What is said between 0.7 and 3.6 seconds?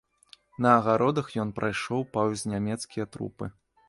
агародах ён прайшоў паўз нямецкія трупы.